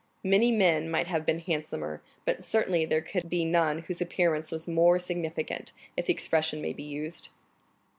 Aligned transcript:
Many 0.23 0.51
men 0.51 0.89
might 0.89 1.05
have 1.05 1.27
been 1.27 1.37
handsomer, 1.37 2.01
but 2.25 2.43
certainly 2.43 2.85
there 2.87 3.01
could 3.03 3.29
be 3.29 3.45
none 3.45 3.83
whose 3.83 4.01
appearance 4.01 4.51
was 4.51 4.67
more 4.67 4.97
significant, 4.97 5.73
if 5.95 6.07
the 6.07 6.13
expression 6.13 6.59
may 6.59 6.73
be 6.73 6.81
used. 6.81 7.29